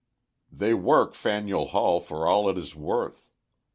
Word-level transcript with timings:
They 0.51 0.73
work 0.73 1.13
Faneuil 1.13 1.67
Hall 1.67 1.99
for 1.99 2.25
all 2.25 2.49
it 2.49 2.57
is 2.57 2.73
worth. 2.75 3.23